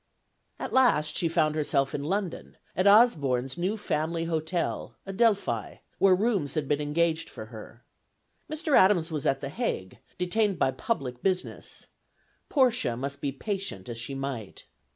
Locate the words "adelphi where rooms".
5.05-6.55